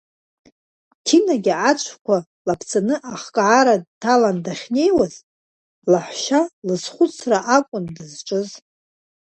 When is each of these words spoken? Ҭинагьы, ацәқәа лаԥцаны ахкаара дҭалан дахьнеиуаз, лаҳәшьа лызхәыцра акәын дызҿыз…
Ҭинагьы, 1.05 1.53
ацәқәа 1.69 2.17
лаԥцаны 2.47 2.95
ахкаара 3.13 3.75
дҭалан 3.83 4.37
дахьнеиуаз, 4.45 5.13
лаҳәшьа 5.91 6.41
лызхәыцра 6.67 7.39
акәын 7.57 7.85
дызҿыз… 7.95 8.49